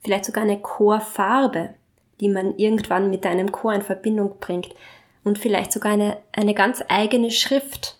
Vielleicht 0.00 0.26
sogar 0.26 0.44
eine 0.44 0.60
Chorfarbe, 0.60 1.74
die 2.20 2.28
man 2.28 2.56
irgendwann 2.56 3.10
mit 3.10 3.26
einem 3.26 3.50
Chor 3.50 3.74
in 3.74 3.82
Verbindung 3.82 4.38
bringt. 4.38 4.74
Und 5.28 5.38
vielleicht 5.38 5.72
sogar 5.72 5.92
eine, 5.92 6.18
eine 6.32 6.54
ganz 6.54 6.82
eigene 6.88 7.30
Schrift. 7.30 7.98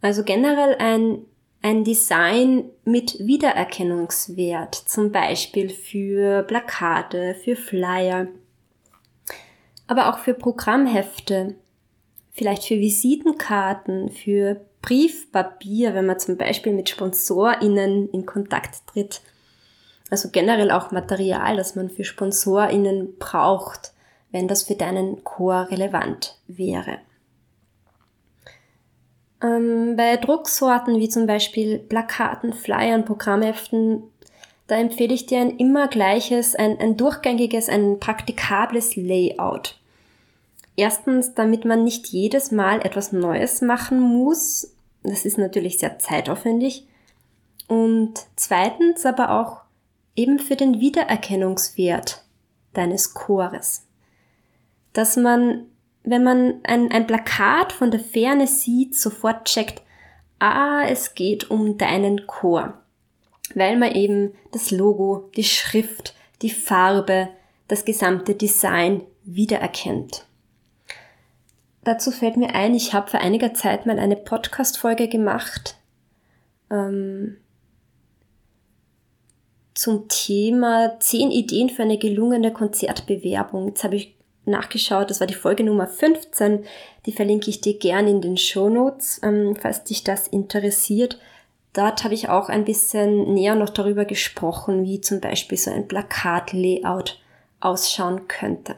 Also 0.00 0.22
generell 0.22 0.76
ein 0.78 1.24
ein 1.64 1.82
Design 1.82 2.70
mit 2.84 3.18
Wiedererkennungswert, 3.20 4.74
zum 4.74 5.10
Beispiel 5.10 5.70
für 5.70 6.42
Plakate, 6.42 7.34
für 7.42 7.56
Flyer, 7.56 8.26
aber 9.86 10.10
auch 10.10 10.18
für 10.18 10.34
Programmhefte, 10.34 11.54
vielleicht 12.32 12.64
für 12.64 12.78
Visitenkarten, 12.78 14.10
für 14.10 14.60
Briefpapier, 14.82 15.94
wenn 15.94 16.04
man 16.04 16.18
zum 16.18 16.36
Beispiel 16.36 16.74
mit 16.74 16.90
SponsorInnen 16.90 18.10
in 18.10 18.26
Kontakt 18.26 18.86
tritt. 18.88 19.22
Also 20.10 20.28
generell 20.30 20.70
auch 20.70 20.90
Material, 20.90 21.56
das 21.56 21.76
man 21.76 21.88
für 21.88 22.04
SponsorInnen 22.04 23.16
braucht, 23.18 23.93
wenn 24.34 24.48
das 24.48 24.64
für 24.64 24.74
deinen 24.74 25.22
Chor 25.22 25.68
relevant 25.70 26.36
wäre. 26.48 26.98
Ähm, 29.40 29.94
bei 29.96 30.16
Drucksorten 30.16 30.98
wie 30.98 31.08
zum 31.08 31.26
Beispiel 31.26 31.78
Plakaten, 31.78 32.52
Flyern, 32.52 33.04
Programmheften, 33.04 34.02
da 34.66 34.76
empfehle 34.76 35.14
ich 35.14 35.26
dir 35.26 35.40
ein 35.40 35.56
immer 35.58 35.86
gleiches, 35.86 36.56
ein, 36.56 36.80
ein 36.80 36.96
durchgängiges, 36.96 37.68
ein 37.68 38.00
praktikables 38.00 38.96
Layout. 38.96 39.78
Erstens, 40.74 41.34
damit 41.34 41.64
man 41.64 41.84
nicht 41.84 42.08
jedes 42.08 42.50
Mal 42.50 42.84
etwas 42.84 43.12
Neues 43.12 43.62
machen 43.62 44.00
muss. 44.00 44.74
Das 45.04 45.24
ist 45.24 45.38
natürlich 45.38 45.78
sehr 45.78 46.00
zeitaufwendig. 46.00 46.88
Und 47.68 48.14
zweitens 48.34 49.06
aber 49.06 49.40
auch 49.40 49.60
eben 50.16 50.40
für 50.40 50.56
den 50.56 50.80
Wiedererkennungswert 50.80 52.24
deines 52.72 53.14
Chores. 53.14 53.83
Dass 54.94 55.16
man 55.16 55.66
wenn 56.04 56.22
man 56.22 56.60
ein, 56.64 56.90
ein 56.92 57.06
Plakat 57.06 57.72
von 57.72 57.90
der 57.90 58.00
Ferne 58.00 58.46
sieht, 58.46 58.94
sofort 58.94 59.46
checkt, 59.46 59.82
ah, 60.38 60.84
es 60.86 61.14
geht 61.14 61.50
um 61.50 61.78
deinen 61.78 62.26
Chor. 62.26 62.74
Weil 63.54 63.76
man 63.78 63.92
eben 63.92 64.34
das 64.52 64.70
Logo, 64.70 65.30
die 65.34 65.44
Schrift, 65.44 66.14
die 66.42 66.50
Farbe, 66.50 67.28
das 67.68 67.86
gesamte 67.86 68.34
Design 68.34 69.02
wiedererkennt. 69.24 70.26
Dazu 71.82 72.10
fällt 72.10 72.36
mir 72.36 72.54
ein, 72.54 72.74
ich 72.74 72.92
habe 72.92 73.10
vor 73.10 73.20
einiger 73.20 73.54
Zeit 73.54 73.86
mal 73.86 73.98
eine 73.98 74.16
Podcast-Folge 74.16 75.08
gemacht 75.08 75.76
ähm, 76.70 77.38
zum 79.74 80.08
Thema 80.08 80.98
10 81.00 81.30
Ideen 81.30 81.70
für 81.70 81.82
eine 81.82 81.98
gelungene 81.98 82.52
Konzertbewerbung. 82.52 83.68
Jetzt 83.68 83.84
habe 83.84 83.96
ich 83.96 84.13
nachgeschaut. 84.46 85.10
Das 85.10 85.20
war 85.20 85.26
die 85.26 85.34
Folge 85.34 85.64
Nummer 85.64 85.86
15. 85.86 86.64
Die 87.06 87.12
verlinke 87.12 87.50
ich 87.50 87.60
dir 87.60 87.78
gern 87.78 88.06
in 88.06 88.20
den 88.20 88.36
Show 88.36 88.68
Notes, 88.68 89.20
ähm, 89.22 89.56
falls 89.60 89.84
dich 89.84 90.04
das 90.04 90.28
interessiert. 90.28 91.18
Dort 91.72 92.04
habe 92.04 92.14
ich 92.14 92.28
auch 92.28 92.48
ein 92.48 92.64
bisschen 92.64 93.34
näher 93.34 93.56
noch 93.56 93.70
darüber 93.70 94.04
gesprochen, 94.04 94.84
wie 94.84 95.00
zum 95.00 95.20
Beispiel 95.20 95.58
so 95.58 95.70
ein 95.70 95.88
Plakat-Layout 95.88 97.20
ausschauen 97.60 98.28
könnte. 98.28 98.76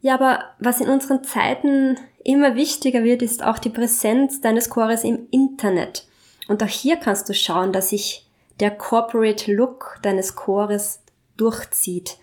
Ja, 0.00 0.14
aber 0.14 0.44
was 0.58 0.80
in 0.80 0.88
unseren 0.88 1.24
Zeiten 1.24 1.98
immer 2.24 2.54
wichtiger 2.54 3.02
wird, 3.02 3.22
ist 3.22 3.42
auch 3.42 3.58
die 3.58 3.70
Präsenz 3.70 4.40
deines 4.40 4.70
Chores 4.70 5.04
im 5.04 5.26
Internet. 5.30 6.06
Und 6.48 6.62
auch 6.62 6.68
hier 6.68 6.96
kannst 6.96 7.28
du 7.28 7.34
schauen, 7.34 7.72
dass 7.72 7.90
sich 7.90 8.26
der 8.60 8.70
Corporate 8.70 9.52
Look 9.52 9.98
deines 10.02 10.36
Chores 10.36 11.00
durchzieht. 11.36 12.18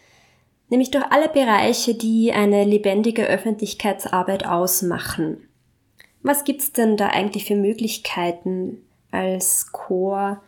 Nämlich 0.69 0.91
durch 0.91 1.05
alle 1.12 1.29
Bereiche, 1.29 1.95
die 1.95 2.31
eine 2.33 2.65
lebendige 2.65 3.25
Öffentlichkeitsarbeit 3.25 4.45
ausmachen. 4.45 5.47
Was 6.24 6.43
gibt's 6.43 6.74
denn 6.74 6.97
da 6.97 7.07
eigentlich 7.07 7.45
für 7.45 7.55
Möglichkeiten 7.55 8.86
als 9.12 9.71
Chor 9.71 10.41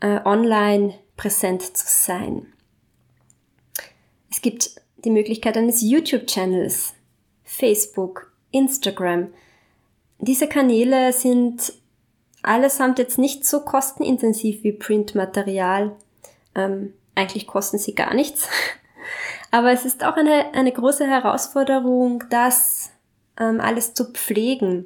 äh, 0.00 0.20
online 0.24 0.94
präsent 1.16 1.76
zu 1.76 1.86
sein? 1.86 2.46
Es 4.30 4.40
gibt 4.40 4.80
die 5.04 5.10
Möglichkeit 5.10 5.56
eines 5.56 5.82
YouTube-Channels, 5.82 6.94
Facebook, 7.44 8.32
Instagram. 8.50 9.28
Diese 10.18 10.48
Kanäle 10.48 11.12
sind 11.12 11.74
allesamt 12.42 12.98
jetzt 12.98 13.18
nicht 13.18 13.44
so 13.44 13.60
kostenintensiv 13.60 14.62
wie 14.64 14.72
Printmaterial. 14.72 15.96
Ähm, 16.54 16.94
eigentlich 17.14 17.46
kosten 17.46 17.78
sie 17.78 17.94
gar 17.94 18.14
nichts. 18.14 18.48
Aber 19.50 19.72
es 19.72 19.84
ist 19.84 20.04
auch 20.04 20.16
eine, 20.16 20.54
eine 20.54 20.72
große 20.72 21.06
Herausforderung, 21.06 22.24
das 22.30 22.90
ähm, 23.38 23.60
alles 23.60 23.94
zu 23.94 24.12
pflegen 24.12 24.84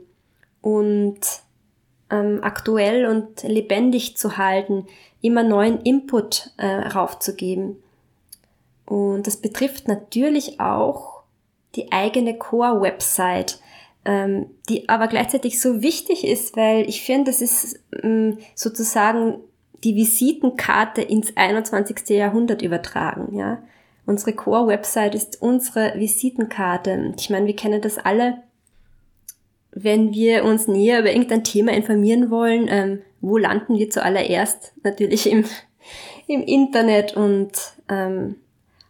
und 0.61 1.19
ähm, 2.11 2.41
aktuell 2.43 3.07
und 3.07 3.43
lebendig 3.43 4.17
zu 4.17 4.37
halten, 4.37 4.87
immer 5.21 5.43
neuen 5.43 5.81
Input 5.81 6.51
äh, 6.59 6.67
raufzugeben. 6.67 7.83
Und 8.87 9.27
das 9.27 9.39
betrifft 9.39 9.89
natürlich 9.89 10.61
auch 10.61 11.23
die 11.75 11.91
eigene 11.91 12.37
Core-Website, 12.37 13.61
ähm, 14.05 14.51
die 14.69 14.89
aber 14.89 15.09
gleichzeitig 15.09 15.61
so 15.61 15.81
wichtig 15.81 16.27
ist, 16.27 16.57
weil 16.57 16.89
ich 16.89 17.03
finde, 17.03 17.31
das 17.31 17.41
ist 17.41 17.81
ähm, 18.03 18.39
sozusagen 18.55 19.39
die 19.85 19.97
Visitenkarte 19.97 21.03
ins 21.03 21.37
21. 21.37 22.11
Jahrhundert 22.11 22.63
übertragen, 22.63 23.35
ja. 23.35 23.63
Unsere 24.05 24.33
Core-Website 24.33 25.15
ist 25.15 25.41
unsere 25.41 25.95
Visitenkarte. 25.97 27.15
Ich 27.19 27.31
meine, 27.31 27.47
wir 27.47 27.57
kennen 27.57 27.81
das 27.81 27.99
alle. 27.99 28.43
Wenn 29.71 30.13
wir 30.13 30.45
uns 30.45 30.67
näher 30.69 31.01
über 31.01 31.13
irgendein 31.13 31.45
Thema 31.45 31.73
informieren 31.73 32.31
wollen, 32.31 32.67
ähm, 32.69 33.03
wo 33.21 33.39
landen 33.39 33.79
wir 33.79 33.91
zuallererst? 33.91 34.73
Natürlich 34.83 35.31
im, 35.31 35.45
im 36.27 36.43
Internet 36.43 37.17
und 37.17 37.53
ähm, 37.89 38.37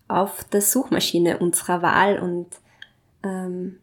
auf 0.08 0.44
der 0.44 0.60
Suchmaschine 0.60 1.38
unserer 1.38 1.82
Wahl 1.82 2.18
und 2.18 2.48
ähm, 3.22 3.78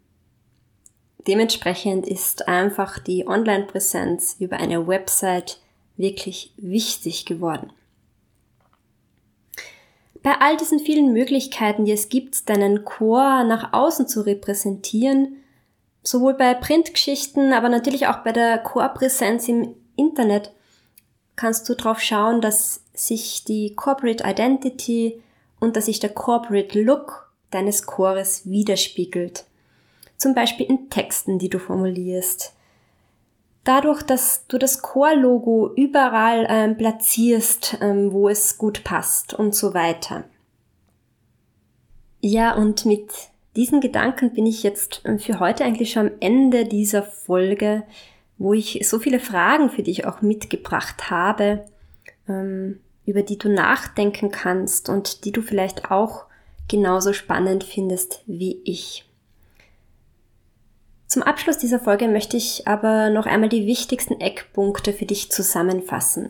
dementsprechend 1.28 2.08
ist 2.08 2.48
einfach 2.48 3.00
die 3.00 3.28
Online-Präsenz 3.28 4.38
über 4.40 4.58
eine 4.58 4.88
Website 4.88 5.60
wirklich 5.96 6.54
wichtig 6.58 7.26
geworden. 7.26 7.72
Bei 10.22 10.36
all 10.40 10.58
diesen 10.58 10.80
vielen 10.80 11.14
Möglichkeiten, 11.14 11.86
die 11.86 11.94
es 11.94 12.10
gibt, 12.10 12.50
deinen 12.50 12.84
Chor 12.84 13.44
nach 13.44 13.74
außen 13.74 14.08
zu 14.08 14.22
repräsentieren, 14.22 15.38
sowohl 16.04 16.34
bei 16.34 16.54
Printgeschichten, 16.54 17.54
aber 17.54 17.70
natürlich 17.70 18.08
auch 18.08 18.20
bei 18.20 18.32
der 18.32 18.58
Chorpräsenz 18.58 19.48
im 19.48 19.76
Internet, 19.96 20.52
kannst 21.36 21.70
du 21.70 21.74
darauf 21.76 22.02
schauen, 22.02 22.42
dass 22.42 22.84
sich 22.94 23.46
die 23.46 23.74
Corporate 23.76 24.24
Identity 24.26 25.22
und 25.60 25.78
dass 25.78 25.86
sich 25.86 26.00
der 26.00 26.10
Corporate 26.10 26.82
Look 26.82 27.32
deines 27.50 27.86
Chores 27.86 28.50
widerspiegelt. 28.50 29.46
Zum 30.18 30.36
Beispiel 30.36 30.66
in 30.66 30.90
Texten, 30.90 31.40
die 31.40 31.50
du 31.50 31.60
formulierst. 31.60 32.54
Dadurch, 33.70 34.02
dass 34.02 34.48
du 34.48 34.58
das 34.58 34.82
Chor-Logo 34.82 35.72
überall 35.76 36.48
ähm, 36.50 36.76
platzierst, 36.76 37.78
ähm, 37.82 38.12
wo 38.12 38.28
es 38.28 38.58
gut 38.58 38.84
passt 38.84 39.36
und 39.36 39.54
so 39.54 39.76
weiter. 39.76 40.24
Ja, 42.20 42.56
und 42.56 42.88
mit 42.88 43.12
diesen 43.56 43.80
Gedanken 43.80 44.34
bin 44.34 44.48
ich 44.48 44.63
jetzt 44.63 45.04
ähm, 45.06 45.20
für 45.20 45.39
heute 45.39 45.65
eigentlich 45.65 45.91
schon 45.91 46.08
am 46.08 46.13
Ende 46.20 46.65
dieser 46.65 47.04
Folge, 47.04 47.84
wo 48.39 48.54
ich 48.54 48.80
so 48.89 48.98
viele 48.98 49.20
Fragen 49.20 49.70
für 49.70 49.84
dich 49.84 50.08
auch 50.08 50.24
mitgebracht 50.24 51.12
habe. 51.12 51.63
Ähm, 52.28 52.80
über 53.06 53.22
die 53.22 53.38
du 53.38 53.50
nachdenken 53.50 54.32
kannst 54.32 54.89
und 54.89 55.26
die 55.26 55.32
du 55.32 55.43
vielleicht 55.43 55.91
auch 55.91 56.26
genauso 56.67 57.13
spannend 57.13 57.63
findest 57.63 58.24
wie 58.26 58.62
ich. 58.65 59.09
Zum 61.10 61.24
Abschluss 61.24 61.58
dieser 61.58 61.80
Folge 61.80 62.08
möchte 62.08 62.38
ich 62.38 62.67
aber 62.67 63.10
noch 63.10 63.26
einmal 63.26 63.50
die 63.50 63.65
wichtigsten 63.65 64.22
Eckpunkte 64.22 64.93
für 64.93 65.08
dich 65.08 65.32
zusammenfassen. 65.32 66.30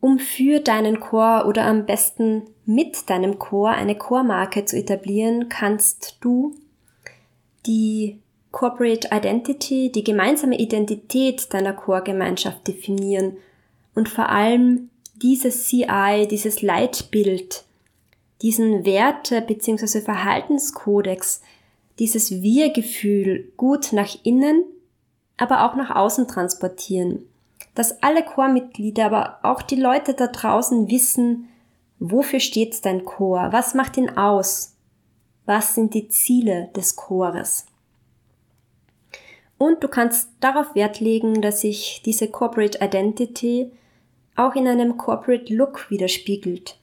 Um 0.00 0.18
für 0.18 0.58
deinen 0.58 0.98
Chor 0.98 1.44
oder 1.46 1.66
am 1.66 1.86
besten 1.86 2.48
mit 2.66 3.08
deinem 3.08 3.38
Chor 3.38 3.70
eine 3.70 3.94
Chormarke 3.94 4.64
zu 4.64 4.76
etablieren, 4.76 5.48
kannst 5.48 6.16
du 6.20 6.56
die 7.64 8.18
Corporate 8.50 9.10
Identity, 9.12 9.92
die 9.92 10.02
gemeinsame 10.02 10.58
Identität 10.58 11.54
deiner 11.54 11.74
Chorgemeinschaft 11.74 12.66
definieren 12.66 13.36
und 13.94 14.08
vor 14.08 14.30
allem 14.30 14.90
dieses 15.22 15.68
CI, 15.68 16.26
dieses 16.28 16.60
Leitbild, 16.60 17.62
diesen 18.42 18.84
Werte- 18.84 19.42
bzw. 19.42 20.00
Verhaltenskodex, 20.00 21.42
dieses 22.00 22.42
Wir-Gefühl 22.42 23.52
gut 23.56 23.92
nach 23.92 24.16
innen, 24.24 24.64
aber 25.36 25.64
auch 25.64 25.76
nach 25.76 25.94
außen 25.94 26.26
transportieren. 26.26 27.26
Dass 27.74 28.02
alle 28.02 28.24
Chormitglieder, 28.24 29.06
aber 29.06 29.38
auch 29.42 29.62
die 29.62 29.76
Leute 29.76 30.14
da 30.14 30.26
draußen 30.26 30.90
wissen, 30.90 31.48
wofür 31.98 32.40
steht 32.40 32.84
dein 32.84 33.04
Chor, 33.04 33.52
was 33.52 33.74
macht 33.74 33.96
ihn 33.96 34.16
aus, 34.16 34.74
was 35.44 35.74
sind 35.74 35.94
die 35.94 36.08
Ziele 36.08 36.70
des 36.74 36.96
Chores. 36.96 37.66
Und 39.58 39.84
du 39.84 39.88
kannst 39.88 40.30
darauf 40.40 40.74
Wert 40.74 41.00
legen, 41.00 41.42
dass 41.42 41.60
sich 41.60 42.00
diese 42.04 42.28
Corporate 42.28 42.78
Identity 42.82 43.70
auch 44.34 44.54
in 44.54 44.66
einem 44.66 44.96
Corporate 44.96 45.52
Look 45.52 45.90
widerspiegelt. 45.90 46.78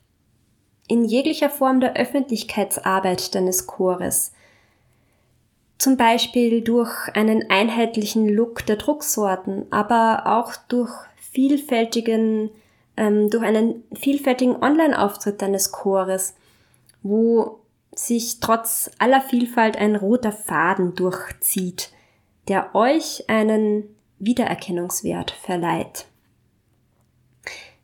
In 0.88 1.04
jeglicher 1.04 1.50
Form 1.50 1.80
der 1.80 1.96
Öffentlichkeitsarbeit 1.96 3.34
deines 3.34 3.66
Chores. 3.66 4.32
Zum 5.78 5.96
Beispiel 5.96 6.62
durch 6.62 6.92
einen 7.14 7.50
einheitlichen 7.50 8.28
Look 8.28 8.66
der 8.66 8.78
Drucksorten, 8.78 9.66
aber 9.72 10.24
auch 10.26 10.56
durch 10.68 10.92
vielfältigen, 11.32 12.50
ähm, 12.96 13.30
durch 13.30 13.44
einen 13.44 13.84
vielfältigen 13.94 14.56
Online-Auftritt 14.62 15.42
deines 15.42 15.72
Chores, 15.72 16.36
wo 17.04 17.60
sich 17.94 18.40
trotz 18.40 18.92
aller 18.98 19.22
Vielfalt 19.22 19.78
ein 19.78 19.96
roter 19.96 20.32
Faden 20.32 20.96
durchzieht, 20.96 21.92
der 22.48 22.74
euch 22.76 23.26
einen 23.28 23.84
Wiedererkennungswert 24.20 25.32
verleiht. 25.32 26.06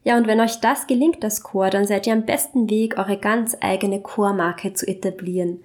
Ja, 0.03 0.17
und 0.17 0.27
wenn 0.27 0.41
euch 0.41 0.59
das 0.59 0.87
gelingt, 0.87 1.23
das 1.23 1.43
Chor, 1.43 1.69
dann 1.69 1.85
seid 1.85 2.07
ihr 2.07 2.13
am 2.13 2.25
besten 2.25 2.69
Weg, 2.69 2.97
eure 2.97 3.17
ganz 3.17 3.55
eigene 3.61 4.01
Chormarke 4.01 4.73
zu 4.73 4.87
etablieren. 4.87 5.63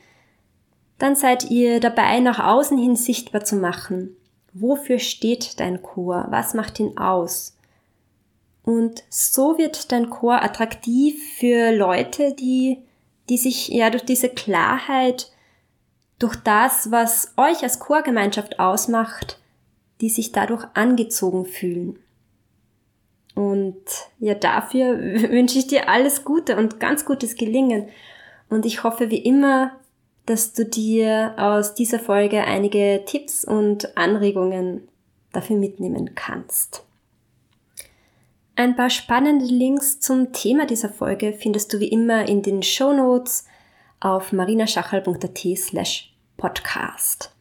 Dann 0.99 1.15
seid 1.15 1.51
ihr 1.51 1.81
dabei, 1.81 2.21
nach 2.21 2.45
außen 2.45 2.77
hin 2.77 2.97
sichtbar 2.97 3.45
zu 3.45 3.57
machen. 3.57 4.17
Wofür 4.53 4.99
steht 4.99 5.61
dein 5.61 5.83
Chor? 5.83 6.27
Was 6.31 6.55
macht 6.55 6.81
ihn 6.81 6.99
aus? 6.99 7.57
Und 8.65 9.05
so 9.09 9.57
wird 9.57 9.93
dein 9.93 10.11
Chor 10.11 10.43
attraktiv 10.43 11.39
für 11.39 11.73
Leute, 11.73 12.35
die, 12.35 12.79
die 13.29 13.39
sich 13.39 13.69
ja 13.69 13.91
durch 13.91 14.05
diese 14.05 14.29
Klarheit, 14.29 15.31
durch 16.19 16.37
das, 16.37 16.91
was 16.91 17.33
euch 17.37 17.63
als 17.63 17.79
Chorgemeinschaft 17.79 18.59
ausmacht, 18.59 19.39
die 20.01 20.11
sich 20.11 20.33
dadurch 20.33 20.67
angezogen 20.75 21.47
fühlen. 21.47 21.99
Und 23.35 23.77
ja, 24.19 24.35
dafür 24.35 24.99
wünsche 25.31 25.59
ich 25.59 25.69
dir 25.69 25.89
alles 25.89 26.25
Gute 26.25 26.57
und 26.57 26.81
ganz 26.81 27.05
gutes 27.05 27.37
Gelingen. 27.37 27.89
Und 28.51 28.67
ich 28.67 28.83
hoffe 28.83 29.11
wie 29.11 29.23
immer, 29.23 29.78
dass 30.29 30.53
du 30.53 30.67
dir 30.67 31.35
aus 31.39 31.75
dieser 31.75 31.99
Folge 31.99 32.45
einige 32.45 33.03
Tipps 33.07 33.45
und 33.45 33.97
Anregungen 33.97 34.87
dafür 35.33 35.57
mitnehmen 35.57 36.15
kannst. 36.15 36.85
Ein 38.55 38.77
paar 38.77 38.91
spannende 38.91 39.47
Links 39.47 40.01
zum 40.01 40.33
Thema 40.33 40.67
dieser 40.67 40.91
Folge 40.91 41.33
findest 41.33 41.73
du 41.73 41.81
wie 41.81 41.89
immer 41.89 42.29
in 42.29 42.43
den 42.43 42.63
Show 42.63 42.93
Notes 42.93 43.47
auf 44.01 44.33
marinaschachal.at 44.33 45.39
slash 45.57 46.13
podcast. 46.37 47.33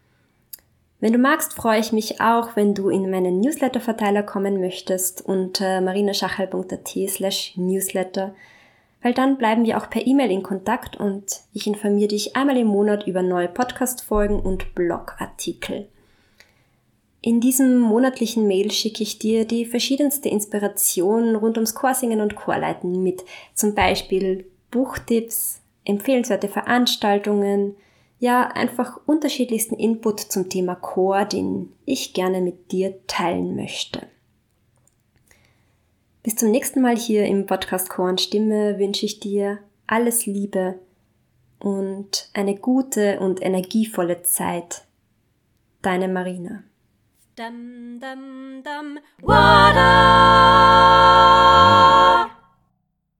Wenn 1.01 1.11
du 1.11 1.19
magst, 1.19 1.53
freue 1.53 1.79
ich 1.79 1.91
mich 1.91 2.21
auch, 2.21 2.55
wenn 2.55 2.73
du 2.73 2.89
in 2.89 3.09
meinen 3.09 3.41
Newsletter-Verteiler 3.41 4.23
kommen 4.23 4.61
möchtest 4.61 5.21
unter 5.21 5.81
marinaschachal.at 5.81 6.87
slash 7.09 7.53
newsletter. 7.57 8.33
Weil 9.01 9.13
dann 9.13 9.37
bleiben 9.37 9.65
wir 9.65 9.77
auch 9.77 9.89
per 9.89 10.05
E-Mail 10.05 10.31
in 10.31 10.43
Kontakt 10.43 10.97
und 10.97 11.41
ich 11.53 11.67
informiere 11.67 12.09
dich 12.09 12.35
einmal 12.35 12.57
im 12.57 12.67
Monat 12.67 13.07
über 13.07 13.21
neue 13.21 13.47
Podcast-Folgen 13.47 14.39
und 14.39 14.75
Blogartikel. 14.75 15.87
In 17.21 17.41
diesem 17.41 17.79
monatlichen 17.79 18.47
Mail 18.47 18.71
schicke 18.71 19.03
ich 19.03 19.19
dir 19.19 19.45
die 19.45 19.65
verschiedenste 19.65 20.29
Inspiration 20.29 21.35
rund 21.35 21.57
ums 21.57 21.75
Chorsingen 21.75 22.21
und 22.21 22.35
Chorleiten 22.35 23.03
mit, 23.03 23.25
zum 23.53 23.75
Beispiel 23.75 24.45
Buchtipps, 24.71 25.61
empfehlenswerte 25.83 26.47
Veranstaltungen, 26.47 27.75
ja 28.19 28.47
einfach 28.47 28.99
unterschiedlichsten 29.05 29.75
Input 29.75 30.19
zum 30.19 30.49
Thema 30.49 30.75
Chor, 30.75 31.25
den 31.25 31.73
ich 31.85 32.13
gerne 32.13 32.41
mit 32.41 32.71
dir 32.71 32.95
teilen 33.07 33.55
möchte. 33.55 34.07
Bis 36.27 36.35
zum 36.35 36.51
nächsten 36.51 36.81
Mal 36.81 36.97
hier 36.97 37.25
im 37.25 37.45
Podcast 37.45 37.89
und 37.89 38.19
Stimme 38.19 38.77
wünsche 38.79 39.05
ich 39.05 39.21
dir 39.21 39.59
alles 39.87 40.25
Liebe 40.25 40.77
und 41.57 42.29
eine 42.33 42.57
gute 42.57 43.21
und 43.21 43.41
energievolle 43.41 44.23
Zeit. 44.23 44.83
Deine 45.81 46.09
Marina. 46.09 46.63
Dum, 47.37 48.01
dum, 48.01 48.61
dum. 48.61 48.99
Water. 49.21 49.77